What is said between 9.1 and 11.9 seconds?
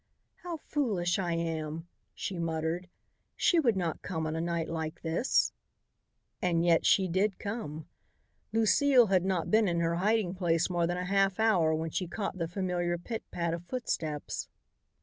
had not been in her hiding place more than a half hour